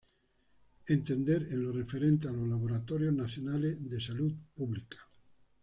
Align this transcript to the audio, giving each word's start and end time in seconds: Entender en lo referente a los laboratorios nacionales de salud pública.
Entender 0.87 1.43
en 1.51 1.61
lo 1.61 1.71
referente 1.71 2.27
a 2.27 2.31
los 2.31 2.47
laboratorios 2.49 3.13
nacionales 3.13 3.77
de 3.87 4.01
salud 4.01 4.33
pública. 4.55 4.97